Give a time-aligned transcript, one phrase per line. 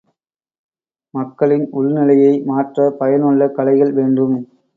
[1.13, 4.35] மக்களின் உள் நிலையை மாற்றப் பயனுள்ள கலைகள் வேண்டும்!